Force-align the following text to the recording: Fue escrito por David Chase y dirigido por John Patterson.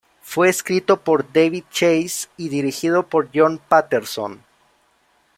Fue 0.23 0.49
escrito 0.49 0.99
por 1.03 1.31
David 1.31 1.63
Chase 1.69 2.27
y 2.35 2.49
dirigido 2.49 3.05
por 3.07 3.29
John 3.31 3.59
Patterson. 3.59 4.41